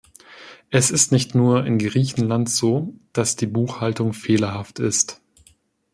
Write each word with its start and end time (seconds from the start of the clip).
Es 0.71 0.89
ist 0.89 1.11
nicht 1.11 1.35
nur 1.35 1.63
in 1.63 1.77
Griechenland 1.77 2.49
so, 2.49 2.95
dass 3.13 3.35
die 3.35 3.45
Buchhaltung 3.45 4.13
fehlerhaft 4.13 4.79
ist. 4.79 5.21